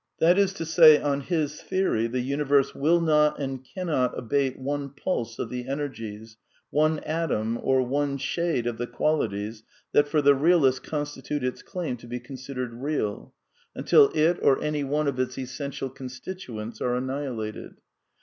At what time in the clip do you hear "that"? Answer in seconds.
0.17-0.39, 9.91-10.07